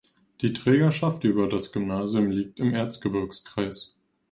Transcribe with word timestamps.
Die 0.41 0.51
Trägerschaft 0.53 1.23
über 1.25 1.47
das 1.47 1.71
Gymnasium 1.71 2.31
liegt 2.31 2.59
im 2.59 2.73
Erzgebirgskreis. 2.73 3.93